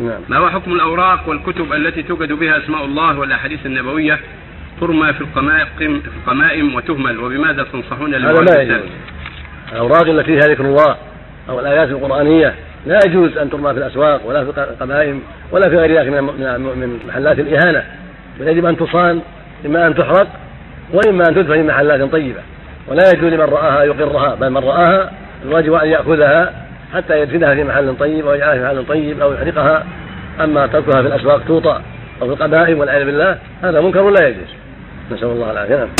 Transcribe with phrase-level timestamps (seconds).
[0.00, 0.20] نعم.
[0.28, 4.20] ما هو حكم الأوراق والكتب التي توجد بها أسماء الله والأحاديث النبوية؟
[4.80, 8.80] ترمى في القمائم في القمائم وتهمل وبماذا تنصحون هذا ما يجوز.
[9.72, 10.96] الأوراق التي فيها ذكر الله
[11.48, 12.54] أو الآيات القرآنية
[12.86, 15.22] لا يجوز أن ترمى في الأسواق ولا في القمائم
[15.52, 16.24] ولا في غير ذلك من
[16.80, 17.84] من محلات الإهانة.
[18.40, 19.20] بل يجب أن تصان
[19.66, 20.28] إما أن تحرق
[20.92, 22.40] وإما أن تدفن في محلات طيبة.
[22.88, 25.12] ولا يجوز لمن رآها يقرها بل من رآها
[25.44, 26.59] الواجب أن يأخذها
[26.94, 29.84] حتى يدفنها في محل طيب أو يجعلها في محل طيب أو يحرقها
[30.40, 31.82] أما تركها في الأسواق توطأ
[32.22, 34.48] أو في القبائل والعياذ بالله هذا منكر لا يجوز.
[35.12, 35.88] نسأل الله العافية.